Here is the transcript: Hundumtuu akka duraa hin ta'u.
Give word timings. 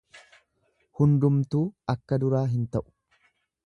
Hundumtuu 1.01 1.63
akka 1.97 2.21
duraa 2.25 2.45
hin 2.59 2.69
ta'u. 2.77 2.87